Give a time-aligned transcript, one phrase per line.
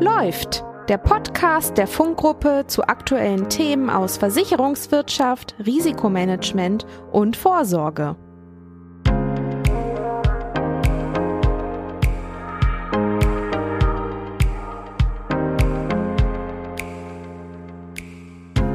[0.00, 8.16] Läuft, der Podcast der Funkgruppe zu aktuellen Themen aus Versicherungswirtschaft, Risikomanagement und Vorsorge.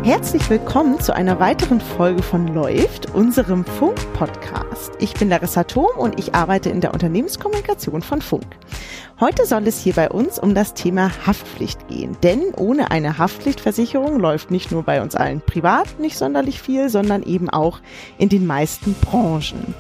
[0.05, 4.91] Herzlich willkommen zu einer weiteren Folge von Läuft, unserem Funk-Podcast.
[4.99, 8.45] Ich bin Larissa Thom und ich arbeite in der Unternehmenskommunikation von Funk.
[9.19, 14.19] Heute soll es hier bei uns um das Thema Haftpflicht gehen, denn ohne eine Haftpflichtversicherung
[14.19, 17.79] läuft nicht nur bei uns allen privat nicht sonderlich viel, sondern eben auch
[18.19, 19.73] in den meisten Branchen.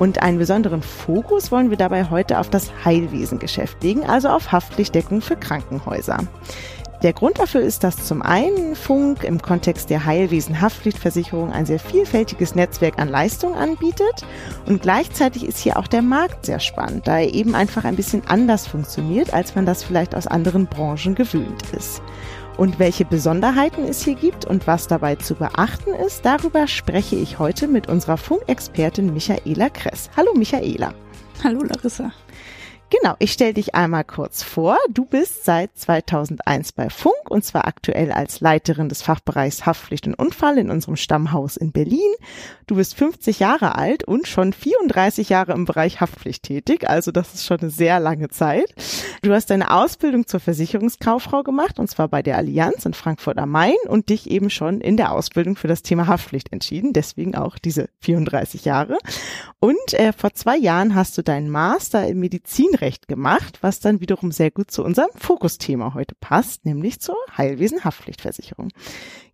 [0.00, 5.20] Und einen besonderen Fokus wollen wir dabei heute auf das Heilwesengeschäft legen, also auf Haftpflichtdeckung
[5.20, 6.18] für Krankenhäuser.
[7.02, 12.54] Der Grund dafür ist, dass zum einen Funk im Kontext der Heilwesen-Haftpflichtversicherung ein sehr vielfältiges
[12.54, 14.26] Netzwerk an Leistungen anbietet
[14.66, 18.22] und gleichzeitig ist hier auch der Markt sehr spannend, da er eben einfach ein bisschen
[18.26, 22.02] anders funktioniert, als man das vielleicht aus anderen Branchen gewöhnt ist.
[22.58, 27.38] Und welche Besonderheiten es hier gibt und was dabei zu beachten ist, darüber spreche ich
[27.38, 30.10] heute mit unserer Funkexpertin Michaela Kress.
[30.18, 30.92] Hallo Michaela.
[31.42, 32.12] Hallo Larissa.
[32.90, 34.76] Genau, ich stelle dich einmal kurz vor.
[34.90, 40.14] Du bist seit 2001 bei Funk und zwar aktuell als Leiterin des Fachbereichs Haftpflicht und
[40.14, 42.10] Unfall in unserem Stammhaus in Berlin.
[42.66, 47.32] Du bist 50 Jahre alt und schon 34 Jahre im Bereich Haftpflicht tätig, also das
[47.34, 48.74] ist schon eine sehr lange Zeit.
[49.22, 53.50] Du hast deine Ausbildung zur Versicherungskauffrau gemacht und zwar bei der Allianz in Frankfurt am
[53.50, 57.56] Main und dich eben schon in der Ausbildung für das Thema Haftpflicht entschieden, deswegen auch
[57.58, 58.98] diese 34 Jahre.
[59.60, 64.00] Und äh, vor zwei Jahren hast du deinen Master in Medizin Recht gemacht, was dann
[64.00, 68.68] wiederum sehr gut zu unserem Fokusthema heute passt, nämlich zur Heilwesen-Haftpflichtversicherung.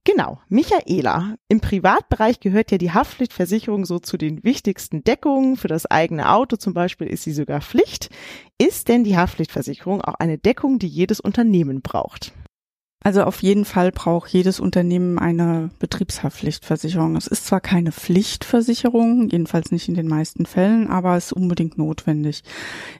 [0.05, 1.35] Genau, Michaela.
[1.49, 5.57] Im Privatbereich gehört ja die Haftpflichtversicherung so zu den wichtigsten Deckungen.
[5.57, 8.11] Für das eigene Auto zum Beispiel ist sie sogar Pflicht.
[8.57, 12.33] Ist denn die Haftpflichtversicherung auch eine Deckung, die jedes Unternehmen braucht?
[13.05, 17.15] Also auf jeden Fall braucht jedes Unternehmen eine Betriebshaftpflichtversicherung.
[17.17, 21.79] Es ist zwar keine Pflichtversicherung, jedenfalls nicht in den meisten Fällen, aber es ist unbedingt
[21.79, 22.43] notwendig.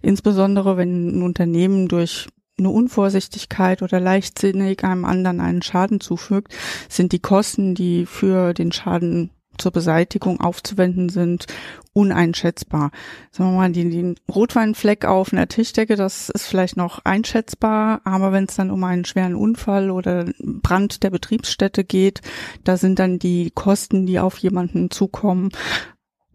[0.03, 6.55] Insbesondere wenn ein Unternehmen durch eine Unvorsichtigkeit oder leichtsinnig einem anderen einen Schaden zufügt,
[6.89, 11.47] sind die Kosten, die für den Schaden zur Beseitigung aufzuwenden sind,
[11.93, 12.91] uneinschätzbar.
[13.31, 18.33] Sagen wir mal, die, den Rotweinfleck auf einer Tischdecke, das ist vielleicht noch einschätzbar, aber
[18.33, 22.21] wenn es dann um einen schweren Unfall oder Brand der Betriebsstätte geht,
[22.65, 25.51] da sind dann die Kosten, die auf jemanden zukommen,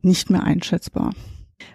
[0.02, 1.14] nicht mehr einschätzbar.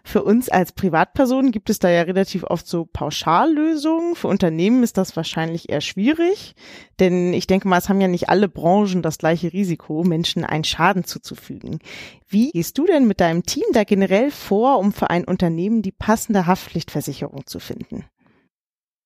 [0.04, 4.14] Für uns als Privatpersonen gibt es da ja relativ oft so Pauschallösungen.
[4.14, 6.54] Für Unternehmen ist das wahrscheinlich eher schwierig,
[7.00, 10.64] denn ich denke mal, es haben ja nicht alle Branchen das gleiche Risiko, Menschen einen
[10.64, 11.80] Schaden zuzufügen.
[12.28, 15.92] Wie gehst du denn mit deinem Team da generell vor, um für ein Unternehmen die
[15.92, 18.04] passende Haftpflichtversicherung zu finden?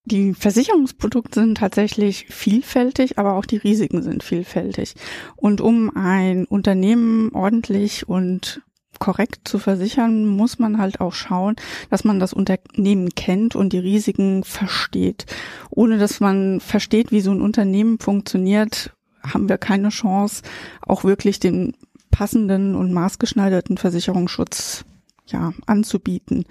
[0.04, 4.94] Die Versicherungsprodukte sind tatsächlich vielfältig, aber auch die Risiken sind vielfältig.
[5.36, 8.62] Und um ein Unternehmen ordentlich und
[9.00, 11.56] korrekt zu versichern, muss man halt auch schauen,
[11.88, 15.26] dass man das Unternehmen kennt und die Risiken versteht.
[15.70, 18.94] Ohne dass man versteht, wie so ein Unternehmen funktioniert,
[19.26, 20.42] haben wir keine Chance,
[20.82, 21.74] auch wirklich den
[22.10, 24.84] passenden und maßgeschneiderten Versicherungsschutz
[25.26, 26.44] ja, anzubieten.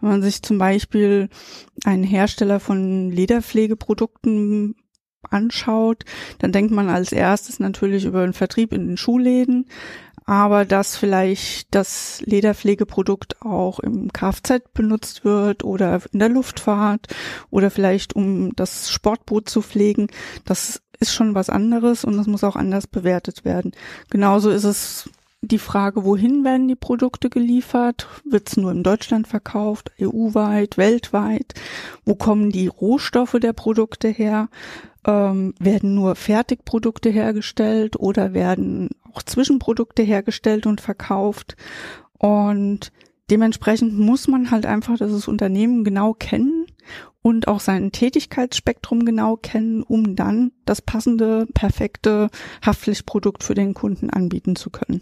[0.00, 1.28] Wenn man sich zum Beispiel
[1.84, 4.76] einen Hersteller von Lederpflegeprodukten
[5.28, 6.04] anschaut,
[6.38, 9.66] dann denkt man als erstes natürlich über den Vertrieb in den Schuhläden,
[10.26, 17.06] aber dass vielleicht das Lederpflegeprodukt auch im Kfz benutzt wird oder in der Luftfahrt
[17.50, 20.08] oder vielleicht um das Sportboot zu pflegen,
[20.44, 23.72] das ist schon was anderes und das muss auch anders bewertet werden.
[24.10, 25.10] Genauso ist es
[25.42, 28.08] die Frage, wohin werden die Produkte geliefert?
[28.24, 31.54] Wird es nur in Deutschland verkauft, EU-weit, weltweit?
[32.04, 34.48] Wo kommen die Rohstoffe der Produkte her?
[35.06, 41.56] Ähm, werden nur Fertigprodukte hergestellt oder werden auch Zwischenprodukte hergestellt und verkauft.
[42.18, 42.92] Und
[43.30, 46.66] dementsprechend muss man halt einfach das Unternehmen genau kennen
[47.22, 52.28] und auch sein Tätigkeitsspektrum genau kennen, um dann das passende, perfekte
[52.64, 55.00] Haftpflichtprodukt für den Kunden anbieten zu können.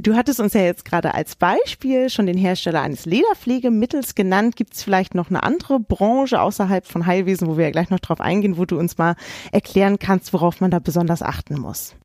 [0.00, 4.54] Du hattest uns ja jetzt gerade als Beispiel schon den Hersteller eines Lederpflegemittels genannt.
[4.54, 7.98] Gibt es vielleicht noch eine andere Branche außerhalb von Heilwesen, wo wir ja gleich noch
[7.98, 9.16] drauf eingehen, wo du uns mal
[9.50, 11.96] erklären kannst, worauf man da besonders achten muss?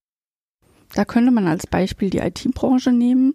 [0.94, 3.34] Da könnte man als Beispiel die IT-Branche nehmen,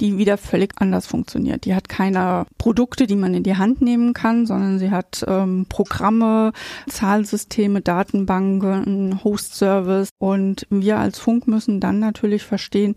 [0.00, 1.64] die wieder völlig anders funktioniert.
[1.64, 5.66] Die hat keine Produkte, die man in die Hand nehmen kann, sondern sie hat ähm,
[5.68, 6.52] Programme,
[6.88, 10.10] Zahlsysteme, Datenbanken, Host-Service.
[10.18, 12.94] Und wir als Funk müssen dann natürlich verstehen,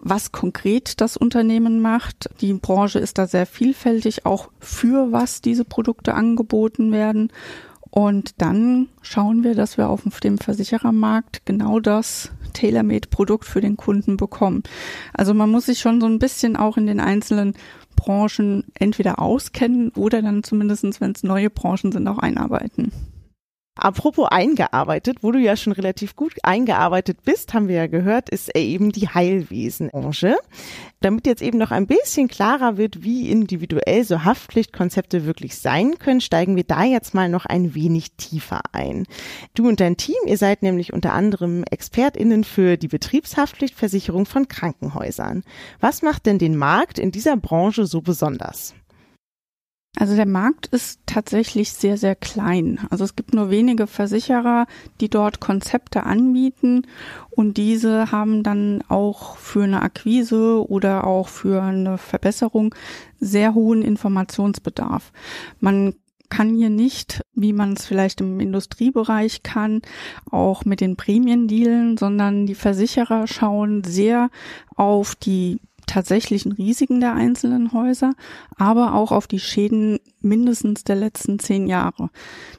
[0.00, 2.30] was konkret das Unternehmen macht.
[2.40, 7.32] Die Branche ist da sehr vielfältig, auch für was diese Produkte angeboten werden
[7.90, 14.16] Und dann schauen wir, dass wir auf dem Versicherermarkt genau das Tailor-Made-Produkt für den Kunden
[14.16, 14.62] bekommen.
[15.12, 17.54] Also man muss sich schon so ein bisschen auch in den einzelnen
[17.96, 22.92] Branchen entweder auskennen oder dann zumindestens, wenn es neue Branchen sind, auch einarbeiten.
[23.78, 28.54] Apropos eingearbeitet, wo du ja schon relativ gut eingearbeitet bist, haben wir ja gehört, ist
[28.56, 30.36] eben die Heilwesenbranche.
[31.00, 36.20] Damit jetzt eben noch ein bisschen klarer wird, wie individuell so Haftpflichtkonzepte wirklich sein können,
[36.20, 39.06] steigen wir da jetzt mal noch ein wenig tiefer ein.
[39.54, 45.44] Du und dein Team, ihr seid nämlich unter anderem ExpertInnen für die Betriebshaftpflichtversicherung von Krankenhäusern.
[45.78, 48.74] Was macht denn den Markt in dieser Branche so besonders?
[49.96, 52.78] Also der Markt ist tatsächlich sehr, sehr klein.
[52.90, 54.66] Also es gibt nur wenige Versicherer,
[55.00, 56.82] die dort Konzepte anbieten
[57.30, 62.74] und diese haben dann auch für eine Akquise oder auch für eine Verbesserung
[63.18, 65.10] sehr hohen Informationsbedarf.
[65.58, 65.94] Man
[66.28, 69.80] kann hier nicht, wie man es vielleicht im Industriebereich kann,
[70.30, 74.30] auch mit den Prämien dealen, sondern die Versicherer schauen sehr
[74.76, 75.58] auf die
[75.88, 78.12] tatsächlichen Risiken der einzelnen Häuser,
[78.56, 82.10] aber auch auf die Schäden mindestens der letzten zehn Jahre.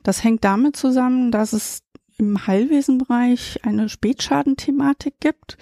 [0.04, 1.84] Das hängt damit zusammen, dass es
[2.18, 5.58] im Heilwesenbereich eine Spätschadenthematik gibt.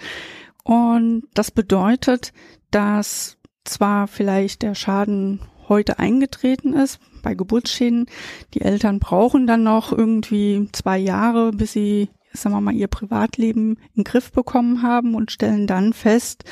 [0.64, 2.32] Und das bedeutet,
[2.70, 8.06] dass zwar vielleicht der Schaden heute eingetreten ist, bei Geburtsschäden,
[8.54, 12.08] die Eltern brauchen dann noch irgendwie zwei Jahre, bis sie
[12.42, 16.44] sagen wir mal, ihr Privatleben in den Griff bekommen haben und stellen dann fest,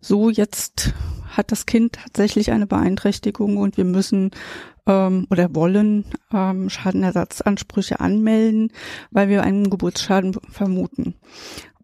[0.00, 0.92] so jetzt
[1.36, 4.30] hat das Kind tatsächlich eine Beeinträchtigung und wir müssen
[4.86, 8.70] ähm, oder wollen ähm, Schadenersatzansprüche anmelden,
[9.10, 11.14] weil wir einen Geburtsschaden vermuten.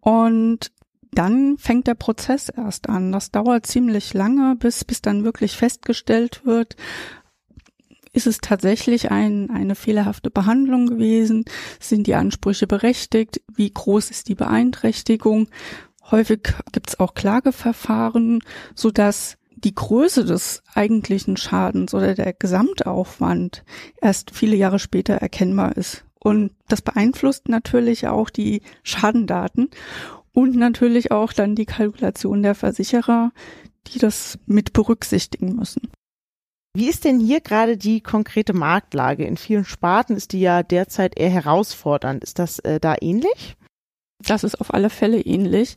[0.00, 0.70] Und
[1.12, 3.10] dann fängt der Prozess erst an.
[3.10, 6.76] Das dauert ziemlich lange, bis, bis dann wirklich festgestellt wird,
[8.12, 11.44] ist es tatsächlich ein, eine fehlerhafte Behandlung gewesen?
[11.78, 13.40] Sind die Ansprüche berechtigt?
[13.54, 15.48] Wie groß ist die Beeinträchtigung?
[16.10, 16.40] Häufig
[16.72, 18.42] gibt es auch Klageverfahren,
[18.74, 23.64] so dass die Größe des eigentlichen Schadens oder der Gesamtaufwand
[24.00, 26.04] erst viele Jahre später erkennbar ist.
[26.18, 29.70] Und das beeinflusst natürlich auch die Schadendaten
[30.32, 33.32] und natürlich auch dann die Kalkulation der Versicherer,
[33.86, 35.90] die das mit berücksichtigen müssen.
[36.72, 39.24] Wie ist denn hier gerade die konkrete Marktlage?
[39.24, 42.22] In vielen Sparten ist die ja derzeit eher herausfordernd.
[42.22, 43.56] Ist das äh, da ähnlich?
[44.24, 45.76] Das ist auf alle Fälle ähnlich.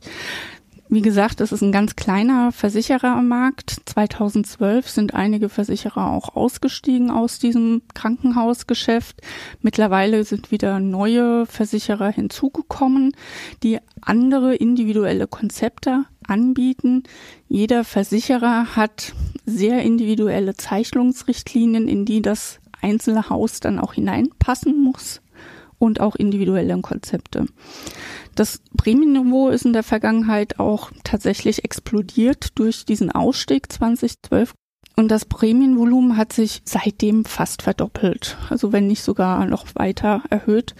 [0.88, 3.74] Wie gesagt, es ist ein ganz kleiner Versicherermarkt.
[3.86, 9.20] 2012 sind einige Versicherer auch ausgestiegen aus diesem Krankenhausgeschäft.
[9.62, 13.16] Mittlerweile sind wieder neue Versicherer hinzugekommen,
[13.64, 17.02] die andere individuelle Konzepte anbieten.
[17.48, 19.14] Jeder Versicherer hat
[19.46, 25.20] sehr individuelle Zeichnungsrichtlinien, in die das einzelne Haus dann auch hineinpassen muss
[25.78, 27.46] und auch individuelle Konzepte.
[28.34, 34.54] Das Prämienniveau ist in der Vergangenheit auch tatsächlich explodiert durch diesen Ausstieg 2012.
[34.96, 40.74] Und das Prämienvolumen hat sich seitdem fast verdoppelt, also wenn nicht sogar noch weiter erhöht.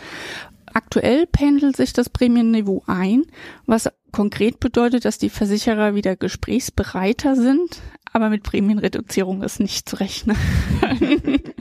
[0.73, 3.25] Aktuell pendelt sich das Prämienniveau ein,
[3.67, 7.81] was konkret bedeutet, dass die Versicherer wieder gesprächsbereiter sind,
[8.15, 10.37] aber mit Prämienreduzierung ist nicht zu rechnen.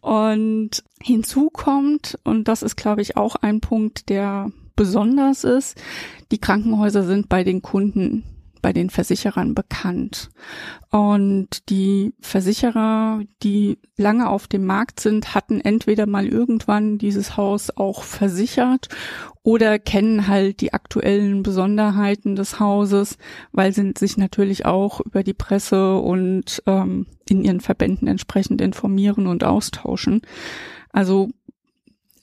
[0.00, 5.76] und hinzu kommt, und das ist, glaube ich, auch ein Punkt, der besonders ist,
[6.30, 8.22] die Krankenhäuser sind bei den Kunden
[8.66, 10.28] bei den Versicherern bekannt.
[10.90, 17.70] Und die Versicherer, die lange auf dem Markt sind, hatten entweder mal irgendwann dieses Haus
[17.76, 18.88] auch versichert
[19.44, 23.18] oder kennen halt die aktuellen Besonderheiten des Hauses,
[23.52, 29.28] weil sie sich natürlich auch über die Presse und ähm, in ihren Verbänden entsprechend informieren
[29.28, 30.22] und austauschen.
[30.90, 31.28] Also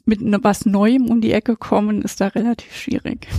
[0.03, 3.29] mit was Neuem um die Ecke kommen, ist da relativ schwierig.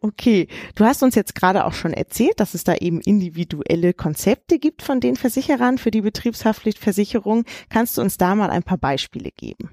[0.00, 4.58] Okay, du hast uns jetzt gerade auch schon erzählt, dass es da eben individuelle Konzepte
[4.58, 7.44] gibt von den Versicherern für die Betriebshaftpflichtversicherung.
[7.68, 9.70] Kannst du uns da mal ein paar Beispiele geben?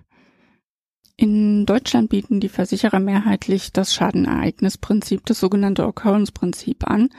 [1.18, 7.10] In Deutschland bieten die Versicherer mehrheitlich das Schadenereignisprinzip, das sogenannte Occurrence-Prinzip an.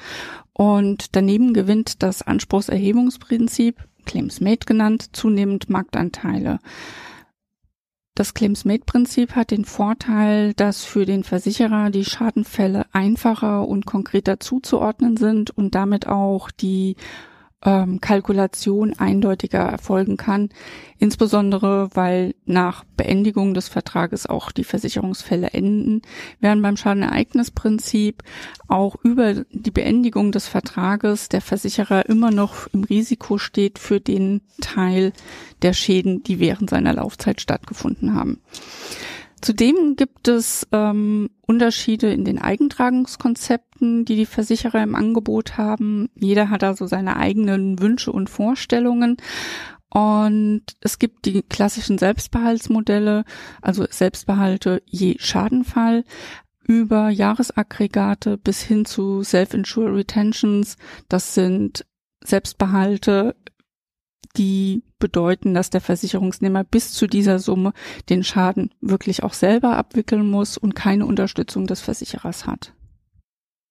[0.52, 6.58] Und daneben gewinnt das Anspruchserhebungsprinzip, Claims Made genannt, zunehmend Marktanteile.
[8.16, 15.18] Das Claims-Made-Prinzip hat den Vorteil, dass für den Versicherer die Schadenfälle einfacher und konkreter zuzuordnen
[15.18, 16.96] sind und damit auch die
[17.66, 20.48] ähm, Kalkulation eindeutiger erfolgen kann,
[20.98, 26.02] insbesondere weil nach Beendigung des Vertrages auch die Versicherungsfälle enden,
[26.40, 28.22] während beim Schadenereignisprinzip
[28.68, 34.40] auch über die Beendigung des Vertrages der Versicherer immer noch im Risiko steht für den
[34.60, 35.12] Teil
[35.62, 38.40] der Schäden, die während seiner Laufzeit stattgefunden haben.
[39.42, 46.08] Zudem gibt es ähm, Unterschiede in den Eigentragungskonzepten, die die Versicherer im Angebot haben.
[46.14, 49.18] Jeder hat also seine eigenen Wünsche und Vorstellungen.
[49.90, 53.24] Und es gibt die klassischen Selbstbehaltsmodelle,
[53.62, 56.04] also Selbstbehalte je Schadenfall
[56.66, 60.76] über Jahresaggregate bis hin zu Self-Insure Retentions.
[61.08, 61.86] Das sind
[62.24, 63.36] Selbstbehalte
[64.36, 67.72] die bedeuten, dass der Versicherungsnehmer bis zu dieser Summe
[68.08, 72.72] den Schaden wirklich auch selber abwickeln muss und keine Unterstützung des Versicherers hat.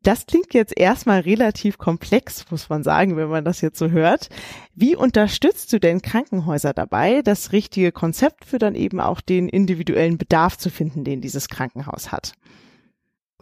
[0.06, 4.30] Das klingt jetzt erstmal relativ komplex, muss man sagen, wenn man das jetzt so hört.
[4.76, 10.20] Wie unterstützt du denn Krankenhäuser dabei, das richtige Konzept für dann eben auch den individuellen
[10.20, 12.34] Bedarf zu finden, den dieses Krankenhaus hat?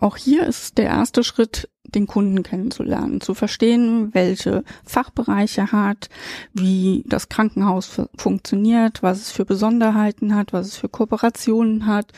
[0.03, 6.10] Auch hier ist der erste Schritt, den Kunden kennenzulernen, zu verstehen, welche Fachbereiche er hat,
[6.51, 12.12] wie das Krankenhaus funktioniert, was es für Besonderheiten hat, was es für Kooperationen hat.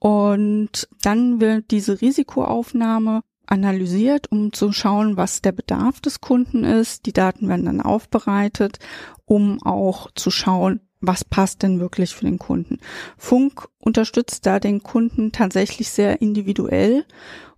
[0.00, 7.06] Und dann wird diese Risikoaufnahme analysiert, um zu schauen, was der Bedarf des Kunden ist.
[7.06, 8.80] Die Daten werden dann aufbereitet,
[9.26, 12.78] um auch zu schauen, was passt denn wirklich für den Kunden.
[13.18, 17.04] Funk unterstützt da den Kunden tatsächlich sehr individuell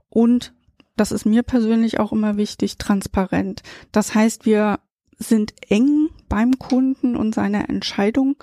[0.08, 0.52] und
[0.96, 3.62] das ist mir persönlich auch immer wichtig, transparent.
[3.92, 4.80] Das heißt, wir
[5.18, 8.36] sind eng beim Kunden und seiner Entscheidung,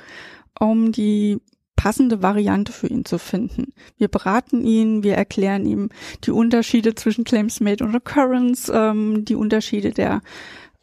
[0.60, 1.40] um die
[1.76, 3.74] passende Variante für ihn zu finden.
[3.98, 5.90] Wir beraten ihn, wir erklären ihm
[6.24, 10.22] die Unterschiede zwischen Claims Made und Occurrence, ähm, die Unterschiede der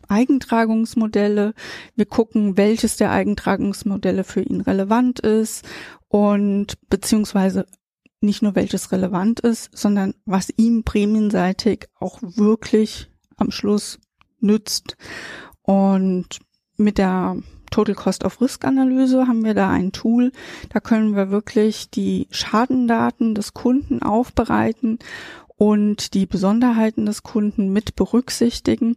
[0.08, 1.54] Eigentragungsmodelle.
[1.94, 5.64] Wir gucken, welches der Eigentragungsmodelle für ihn relevant ist
[6.08, 7.66] und beziehungsweise
[8.20, 13.98] nicht nur welches relevant ist, sondern was ihm prämienseitig auch wirklich am Schluss
[14.40, 14.96] nützt.
[15.62, 16.40] Und
[16.76, 17.36] mit der
[17.70, 20.32] Total Cost of Risk Analyse haben wir da ein Tool.
[20.70, 24.98] Da können wir wirklich die Schadendaten des Kunden aufbereiten
[25.58, 28.96] und die Besonderheiten des Kunden mit berücksichtigen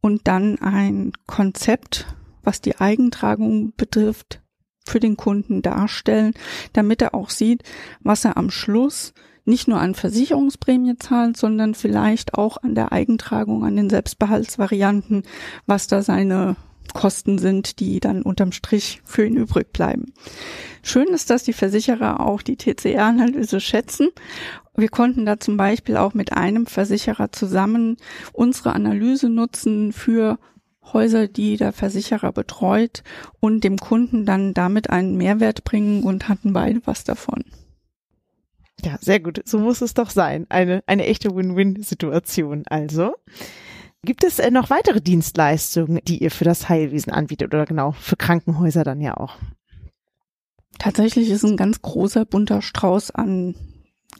[0.00, 2.06] und dann ein Konzept,
[2.42, 4.42] was die Eigentragung betrifft,
[4.84, 6.34] für den Kunden darstellen,
[6.72, 7.62] damit er auch sieht,
[8.00, 9.14] was er am Schluss
[9.44, 15.22] nicht nur an Versicherungsprämie zahlt, sondern vielleicht auch an der Eigentragung, an den Selbstbehaltsvarianten,
[15.66, 16.56] was da seine
[16.92, 20.12] Kosten sind, die dann unterm Strich für ihn übrig bleiben.
[20.82, 24.08] Schön ist, dass die Versicherer auch die TCR-Analyse schätzen.
[24.80, 27.96] Wir konnten da zum Beispiel auch mit einem Versicherer zusammen
[28.32, 30.38] unsere Analyse nutzen für
[30.92, 33.02] Häuser, die der Versicherer betreut
[33.38, 37.44] und dem Kunden dann damit einen Mehrwert bringen und hatten beide was davon.
[38.82, 39.42] Ja, sehr gut.
[39.44, 40.46] So muss es doch sein.
[40.48, 43.14] Eine, eine echte Win-Win-Situation also.
[44.02, 48.16] Gibt es äh, noch weitere Dienstleistungen, die ihr für das Heilwesen anbietet oder genau für
[48.16, 49.36] Krankenhäuser dann ja auch?
[50.78, 53.54] Tatsächlich ist ein ganz großer bunter Strauß an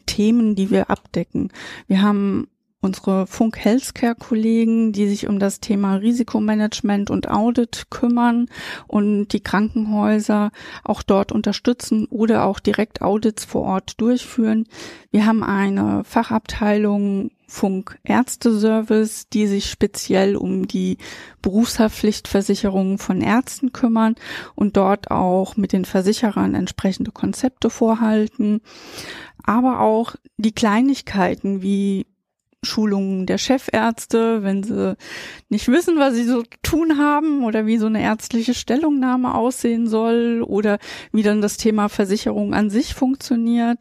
[0.06, 1.52] Themen, die wir abdecken.
[1.86, 2.48] Wir haben
[2.80, 8.48] unsere Funk Healthcare Kollegen, die sich um das Thema Risikomanagement und Audit kümmern
[8.86, 10.50] und die Krankenhäuser
[10.82, 14.66] auch dort unterstützen oder auch direkt Audits vor Ort durchführen.
[15.10, 20.98] Wir haben eine Fachabteilung Funk Ärzteservice, die sich speziell um die
[21.42, 24.14] Berufshaftpflichtversicherung von Ärzten kümmern
[24.54, 28.60] und dort auch mit den Versicherern entsprechende Konzepte vorhalten.
[29.42, 32.06] Aber auch die Kleinigkeiten wie
[32.62, 34.96] Schulungen der Chefärzte, wenn sie
[35.48, 40.44] nicht wissen, was sie so tun haben oder wie so eine ärztliche Stellungnahme aussehen soll
[40.46, 40.78] oder
[41.10, 43.78] wie dann das Thema Versicherung an sich funktioniert.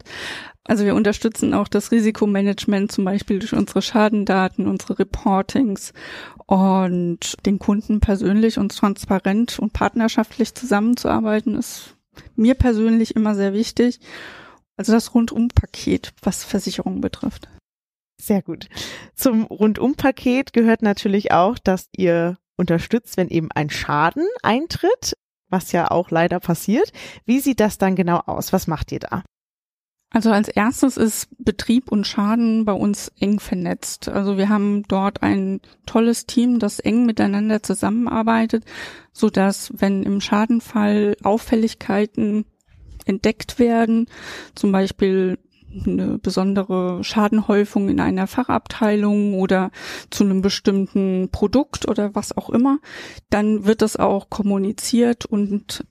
[0.70, 5.94] Also wir unterstützen auch das Risikomanagement zum Beispiel durch unsere Schadendaten, unsere Reportings
[6.46, 11.96] und den Kunden persönlich und transparent und partnerschaftlich zusammenzuarbeiten ist
[12.36, 14.00] mir persönlich immer sehr wichtig.
[14.78, 17.50] Also das Rundumpaket, was Versicherungen betrifft.
[18.22, 18.68] Sehr gut.
[19.16, 25.18] Zum Rundumpaket gehört natürlich auch, dass ihr unterstützt, wenn eben ein Schaden eintritt,
[25.50, 26.94] was ja auch leider passiert.
[27.26, 28.54] Wie sieht das dann genau aus?
[28.54, 29.24] Was macht ihr da?
[30.12, 34.10] Also als erstes ist Betrieb und Schaden bei uns eng vernetzt.
[34.10, 38.66] Also wir haben dort ein tolles Team, das eng miteinander zusammenarbeitet,
[39.14, 42.46] so dass wenn im Schadenfall Auffälligkeiten
[43.06, 44.08] entdeckt werden,
[44.56, 45.38] zum Beispiel
[45.86, 49.70] eine besondere Schadenhäufung in einer Fachabteilung oder
[50.10, 52.80] zu einem bestimmten Produkt oder was auch immer,
[53.30, 55.86] dann wird das auch kommuniziert und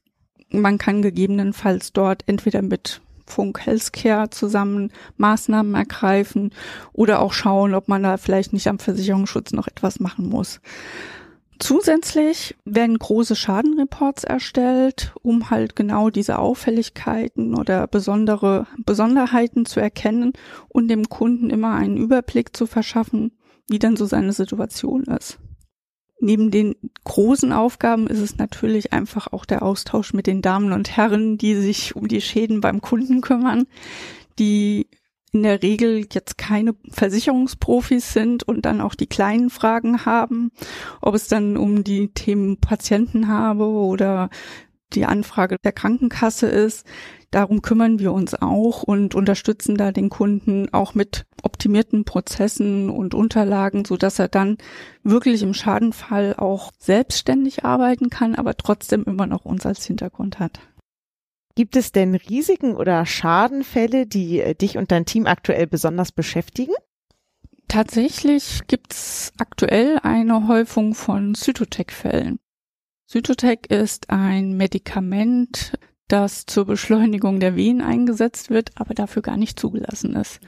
[0.51, 6.51] man kann gegebenenfalls dort entweder mit Funk Healthcare zusammen Maßnahmen ergreifen
[6.93, 10.61] oder auch schauen, ob man da vielleicht nicht am Versicherungsschutz noch etwas machen muss.
[11.59, 20.35] Zusätzlich werden große Schadenreports erstellt, um halt genau diese Auffälligkeiten oder besondere Besonderheiten zu erkennen
[20.69, 23.33] und dem Kunden immer einen Überblick zu verschaffen,
[23.69, 25.41] wie dann so seine Situation ist.
[26.21, 30.97] Neben den großen Aufgaben ist es natürlich einfach auch der Austausch mit den Damen und
[30.97, 33.67] Herren, die sich um die Schäden beim Kunden kümmern,
[34.39, 34.89] die
[35.33, 40.51] in der Regel jetzt keine Versicherungsprofis sind und dann auch die kleinen Fragen haben,
[41.01, 44.31] ob es dann um die Themen Patienten habe oder
[44.95, 46.87] die Anfrage der Krankenkasse ist.
[47.31, 53.15] Darum kümmern wir uns auch und unterstützen da den Kunden auch mit optimierten Prozessen und
[53.15, 54.57] Unterlagen, so dass er dann
[55.03, 60.61] wirklich im Schadenfall auch selbstständig arbeiten kann, aber trotzdem immer noch uns als Hintergrund hat.
[61.55, 66.73] Gibt es denn Risiken oder Schadenfälle, die äh, dich und dein Team aktuell besonders beschäftigen?
[67.67, 72.39] Tatsächlich gibt es aktuell eine Häufung von Cytotec-Fällen.
[73.09, 75.73] Cytotec ist ein Medikament,
[76.09, 80.41] das zur Beschleunigung der Wehen eingesetzt wird, aber dafür gar nicht zugelassen ist.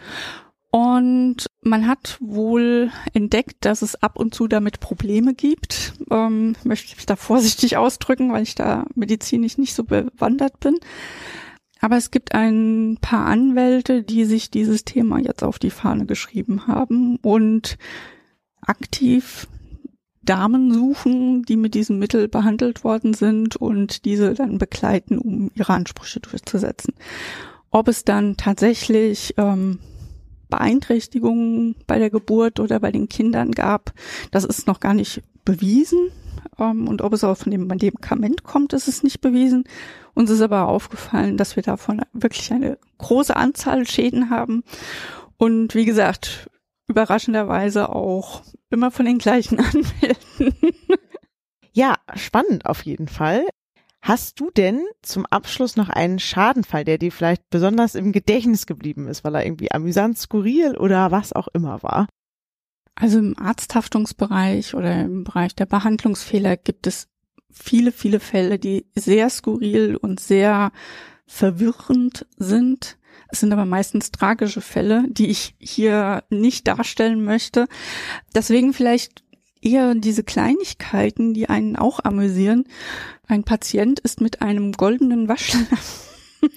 [0.70, 5.94] Und man hat wohl entdeckt, dass es ab und zu damit Probleme gibt.
[6.10, 10.76] Ähm, möchte ich da vorsichtig ausdrücken, weil ich da medizinisch nicht so bewandert bin.
[11.80, 16.66] Aber es gibt ein paar Anwälte, die sich dieses Thema jetzt auf die Fahne geschrieben
[16.66, 17.78] haben und
[18.60, 19.48] aktiv
[20.22, 25.72] Damen suchen, die mit diesem Mittel behandelt worden sind und diese dann begleiten, um ihre
[25.72, 26.94] Ansprüche durchzusetzen.
[27.70, 29.78] Ob es dann tatsächlich ähm,
[30.50, 33.92] Beeinträchtigungen bei der Geburt oder bei den Kindern gab,
[34.30, 36.10] das ist noch gar nicht bewiesen.
[36.58, 39.64] Ähm, und ob es auch von dem Medikament kommt, ist es nicht bewiesen.
[40.14, 44.64] Uns ist aber aufgefallen, dass wir davon wirklich eine große Anzahl Schäden haben.
[45.38, 46.49] Und wie gesagt,
[46.90, 50.54] überraschenderweise auch immer von den gleichen Anwälten.
[51.72, 53.46] Ja, spannend auf jeden Fall.
[54.02, 59.08] Hast du denn zum Abschluss noch einen Schadenfall, der dir vielleicht besonders im Gedächtnis geblieben
[59.08, 62.08] ist, weil er irgendwie amüsant, skurril oder was auch immer war?
[62.94, 67.08] Also im Arzthaftungsbereich oder im Bereich der Behandlungsfehler gibt es
[67.50, 70.72] viele, viele Fälle, die sehr skurril und sehr
[71.26, 72.98] verwirrend sind.
[73.32, 77.66] Es sind aber meistens tragische Fälle, die ich hier nicht darstellen möchte.
[78.34, 79.22] Deswegen vielleicht
[79.62, 82.64] eher diese Kleinigkeiten, die einen auch amüsieren.
[83.26, 85.78] Ein Patient ist mit einem goldenen Waschlappen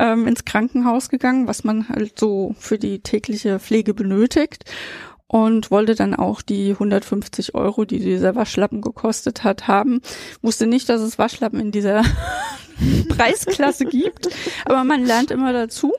[0.00, 4.64] ähm, ins Krankenhaus gegangen, was man halt so für die tägliche Pflege benötigt
[5.28, 10.00] und wollte dann auch die 150 Euro, die dieser Waschlappen gekostet hat, haben.
[10.42, 12.02] Wusste nicht, dass es Waschlappen in dieser
[13.08, 14.28] Preisklasse gibt,
[14.64, 15.92] aber man lernt immer dazu.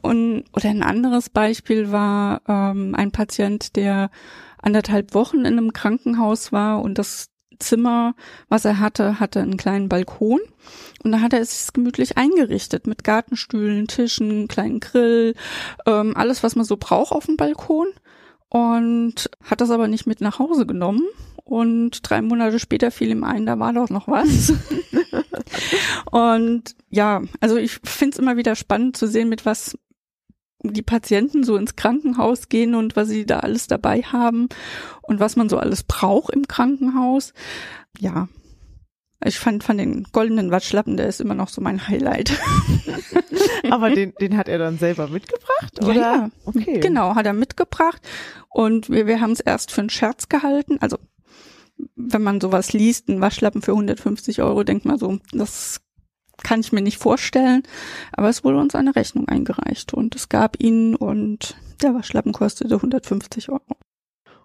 [0.00, 4.10] Und oder ein anderes Beispiel war ähm, ein Patient, der
[4.58, 8.14] anderthalb Wochen in einem Krankenhaus war und das Zimmer,
[8.48, 10.40] was er hatte, hatte einen kleinen Balkon.
[11.02, 15.34] Und da hat er es gemütlich eingerichtet mit Gartenstühlen, Tischen, kleinen Grill,
[15.86, 17.86] ähm, alles, was man so braucht auf dem Balkon.
[18.52, 21.04] Und hat das aber nicht mit nach Hause genommen.
[21.42, 24.52] Und drei Monate später fiel ihm ein, da war doch noch was.
[26.10, 29.78] und ja, also ich finde es immer wieder spannend zu sehen, mit was
[30.62, 34.50] die Patienten so ins Krankenhaus gehen und was sie da alles dabei haben
[35.00, 37.32] und was man so alles braucht im Krankenhaus.
[37.98, 38.28] Ja,
[39.24, 42.32] ich fand von den goldenen Wattschlappen, der ist immer noch so mein Highlight.
[43.70, 45.82] Aber den, den hat er dann selber mitgebracht?
[45.82, 45.94] Oder?
[45.94, 46.80] Ja, okay.
[46.80, 48.00] Genau, hat er mitgebracht.
[48.48, 50.78] Und wir, wir haben es erst für einen Scherz gehalten.
[50.80, 50.98] Also,
[51.96, 55.80] wenn man sowas liest, ein Waschlappen für 150 Euro, denkt man so, das
[56.42, 57.62] kann ich mir nicht vorstellen.
[58.12, 62.74] Aber es wurde uns eine Rechnung eingereicht und es gab ihn und der Waschlappen kostete
[62.74, 63.76] 150 Euro.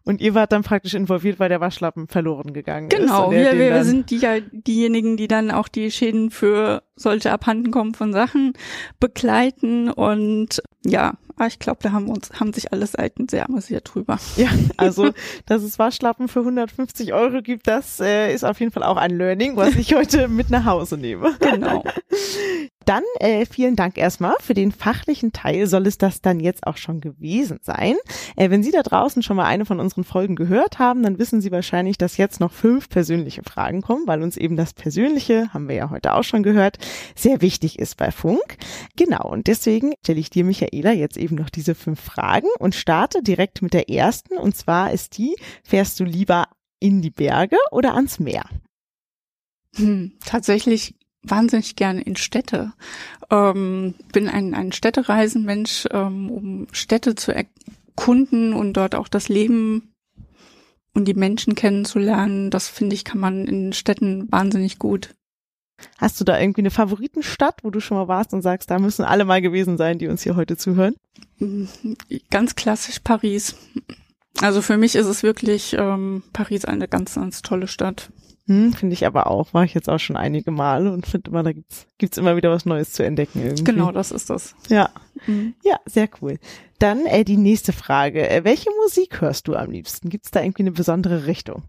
[0.08, 3.10] Und ihr wart dann praktisch involviert, weil der Waschlappen verloren gegangen genau, ist.
[3.10, 4.22] Genau, wir, wir sind die,
[4.54, 8.54] diejenigen, die dann auch die Schäden für solche Abhandenkommen von Sachen
[9.02, 11.16] begleiten und ja,
[11.46, 14.18] ich glaube, da haben uns, haben sich alle Seiten sehr amüsiert drüber.
[14.38, 15.12] Ja, also,
[15.46, 19.12] dass es Waschlappen für 150 Euro gibt, das äh, ist auf jeden Fall auch ein
[19.12, 21.36] Learning, was ich heute mit nach Hause nehme.
[21.48, 21.84] Genau.
[22.88, 25.68] Dann äh, vielen Dank erstmal für den fachlichen Teil.
[25.68, 27.96] Soll es das dann jetzt auch schon gewesen sein?
[28.38, 31.42] Äh, wenn Sie da draußen schon mal eine von unseren Folgen gehört haben, dann wissen
[31.42, 35.68] Sie wahrscheinlich, dass jetzt noch fünf persönliche Fragen kommen, weil uns eben das Persönliche, haben
[35.68, 36.78] wir ja heute auch schon gehört,
[37.14, 38.56] sehr wichtig ist bei Funk.
[38.96, 43.22] Genau, und deswegen stelle ich dir, Michaela, jetzt eben noch diese fünf Fragen und starte
[43.22, 44.38] direkt mit der ersten.
[44.38, 46.48] Und zwar ist die, fährst du lieber
[46.80, 48.46] in die Berge oder ans Meer?
[49.76, 52.74] Hm, tatsächlich wahnsinnig gerne in Städte.
[53.30, 59.94] Ähm, bin ein, ein Städtereisenmensch, ähm, um Städte zu erkunden und dort auch das Leben
[60.94, 62.50] und die Menschen kennenzulernen.
[62.50, 65.16] Das finde ich, kann man in Städten wahnsinnig gut.
[65.98, 69.06] Hast du da irgendwie eine Favoritenstadt, wo du schon mal warst und sagst, da müssen
[69.06, 70.96] alle mal gewesen sein, die uns hier heute zuhören?
[72.30, 73.56] Ganz klassisch Paris.
[74.42, 78.12] Also für mich ist es wirklich ähm, Paris eine ganz, ganz tolle Stadt.
[78.48, 79.54] Hm, finde ich aber auch.
[79.54, 82.50] War ich jetzt auch schon einige Male und finde immer, da gibt's gibt's immer wieder
[82.50, 83.64] was Neues zu entdecken irgendwie.
[83.66, 84.56] Genau, das ist das.
[84.70, 84.90] Ja.
[85.26, 85.56] Mhm.
[85.64, 86.40] Ja, sehr cool.
[86.80, 88.30] Dann äh, die nächste Frage.
[88.30, 90.10] Äh, welche Musik hörst du am liebsten?
[90.10, 91.64] Gibt's da irgendwie eine besondere Richtung?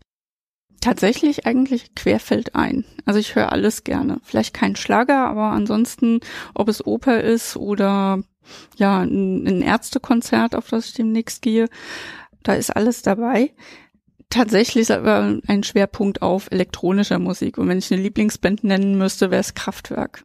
[0.81, 2.85] Tatsächlich eigentlich querfeld ein.
[3.05, 4.21] Also ich höre alles gerne.
[4.23, 6.21] Vielleicht kein Schlager, aber ansonsten,
[6.55, 8.23] ob es Oper ist oder
[8.77, 11.69] ja, ein Ärztekonzert, auf das ich demnächst gehe,
[12.43, 13.53] da ist alles dabei
[14.31, 17.59] tatsächlich ist aber ein Schwerpunkt auf elektronischer Musik.
[17.59, 20.23] Und wenn ich eine Lieblingsband nennen müsste, wäre es Kraftwerk.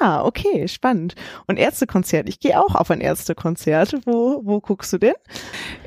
[0.00, 1.14] Ah, okay, spannend.
[1.46, 2.28] Und Ärztekonzert.
[2.28, 3.94] Ich gehe auch auf ein Ärztekonzert.
[4.04, 5.14] Wo, wo guckst du denn?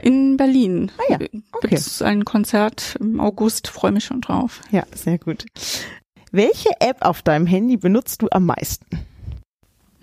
[0.02, 0.92] In Berlin.
[0.98, 1.16] Ah ja,
[1.52, 1.70] okay.
[1.70, 4.62] Gibt ein Konzert im August, freue mich schon drauf.
[4.72, 5.46] Ja, sehr gut.
[6.32, 8.86] Welche App auf deinem Handy benutzt du am meisten?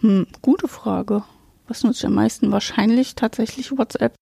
[0.00, 1.24] Hm, gute Frage.
[1.68, 2.50] Was nutze ich am meisten?
[2.52, 4.14] Wahrscheinlich tatsächlich WhatsApp.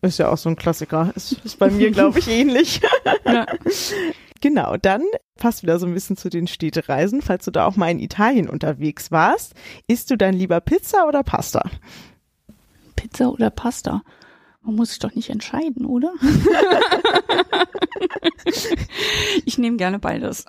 [0.00, 1.12] Ist ja auch so ein Klassiker.
[1.16, 2.80] Ist, ist bei mir, glaube ich, ähnlich.
[3.24, 3.46] ja.
[4.40, 5.02] Genau, dann
[5.36, 7.22] passt wieder so ein bisschen zu den Städtereisen.
[7.22, 9.54] Falls du da auch mal in Italien unterwegs warst,
[9.86, 11.68] isst du dann lieber Pizza oder Pasta?
[12.96, 14.02] Pizza oder Pasta?
[14.62, 16.12] Man muss sich doch nicht entscheiden, oder?
[19.46, 20.44] ich nehme gerne beides.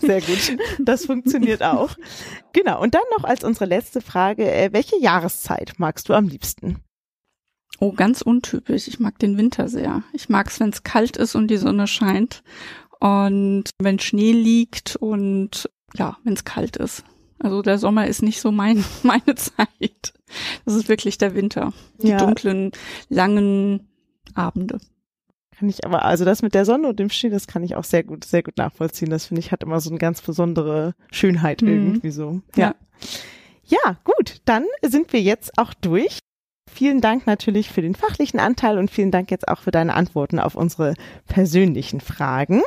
[0.00, 0.56] Sehr gut.
[0.80, 1.96] Das funktioniert auch.
[2.52, 2.82] Genau.
[2.82, 6.80] Und dann noch als unsere letzte Frage, äh, welche Jahreszeit magst du am liebsten?
[7.80, 8.86] Oh, ganz untypisch.
[8.88, 10.02] Ich mag den Winter sehr.
[10.12, 12.42] Ich mag es, wenn es kalt ist und die Sonne scheint
[13.04, 17.04] und wenn Schnee liegt und ja, wenn es kalt ist.
[17.38, 20.14] Also der Sommer ist nicht so mein, meine Zeit.
[20.64, 21.74] Das ist wirklich der Winter.
[22.00, 22.16] Die ja.
[22.16, 22.72] dunklen,
[23.10, 23.90] langen
[24.34, 24.80] Abende.
[25.54, 27.84] Kann ich aber, also das mit der Sonne und dem Schnee, das kann ich auch
[27.84, 29.10] sehr gut, sehr gut nachvollziehen.
[29.10, 31.68] Das finde ich hat immer so eine ganz besondere Schönheit mhm.
[31.68, 32.40] irgendwie so.
[32.56, 32.68] Ja.
[32.68, 32.74] ja.
[33.66, 36.20] Ja, gut, dann sind wir jetzt auch durch.
[36.74, 40.40] Vielen Dank natürlich für den fachlichen Anteil und vielen Dank jetzt auch für deine Antworten
[40.40, 40.94] auf unsere
[41.28, 42.62] persönlichen Fragen.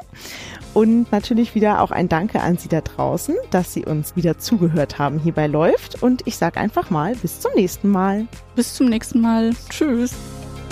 [0.73, 4.97] Und natürlich wieder auch ein Danke an Sie da draußen, dass Sie uns wieder zugehört
[4.97, 6.01] haben hierbei läuft.
[6.01, 8.27] Und ich sage einfach mal bis zum nächsten Mal.
[8.55, 9.51] Bis zum nächsten Mal.
[9.69, 10.15] Tschüss.